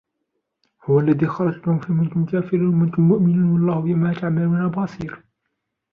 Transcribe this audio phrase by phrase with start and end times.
[0.83, 5.23] هو الذي خلقكم فمنكم كافر ومنكم مؤمن والله بما تعملون بصير